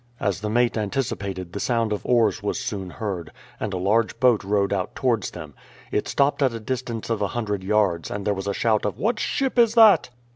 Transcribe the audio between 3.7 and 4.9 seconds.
a large boat rowed